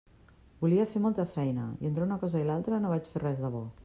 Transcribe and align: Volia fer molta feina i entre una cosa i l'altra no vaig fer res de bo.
Volia 0.63 0.85
fer 0.93 1.01
molta 1.03 1.25
feina 1.35 1.65
i 1.85 1.89
entre 1.91 2.07
una 2.07 2.17
cosa 2.25 2.41
i 2.45 2.47
l'altra 2.49 2.81
no 2.87 2.95
vaig 2.95 3.11
fer 3.13 3.23
res 3.25 3.43
de 3.45 3.53
bo. 3.59 3.63